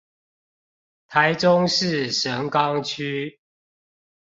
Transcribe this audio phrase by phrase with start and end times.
[1.07, 3.39] 台中市神岡區